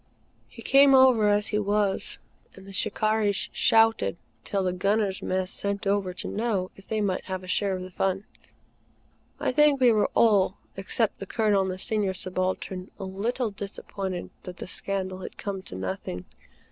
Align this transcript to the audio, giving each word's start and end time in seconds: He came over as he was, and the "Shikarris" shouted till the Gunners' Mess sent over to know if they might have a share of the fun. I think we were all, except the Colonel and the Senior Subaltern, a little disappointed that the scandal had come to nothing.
He 0.47 0.63
came 0.63 0.95
over 0.95 1.27
as 1.27 1.49
he 1.49 1.59
was, 1.59 2.17
and 2.55 2.65
the 2.65 2.73
"Shikarris" 2.73 3.49
shouted 3.51 4.17
till 4.43 4.63
the 4.63 4.73
Gunners' 4.73 5.21
Mess 5.21 5.51
sent 5.51 5.85
over 5.85 6.11
to 6.11 6.27
know 6.27 6.71
if 6.75 6.87
they 6.87 7.01
might 7.01 7.25
have 7.25 7.43
a 7.43 7.47
share 7.47 7.75
of 7.75 7.83
the 7.83 7.91
fun. 7.91 8.23
I 9.39 9.51
think 9.51 9.79
we 9.79 9.91
were 9.91 10.09
all, 10.15 10.57
except 10.75 11.19
the 11.19 11.27
Colonel 11.27 11.61
and 11.61 11.69
the 11.69 11.77
Senior 11.77 12.15
Subaltern, 12.15 12.89
a 12.97 13.03
little 13.03 13.51
disappointed 13.51 14.31
that 14.41 14.57
the 14.57 14.65
scandal 14.65 15.19
had 15.19 15.37
come 15.37 15.61
to 15.61 15.75
nothing. 15.75 16.25